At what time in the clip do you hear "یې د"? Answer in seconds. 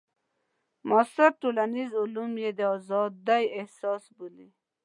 2.43-2.61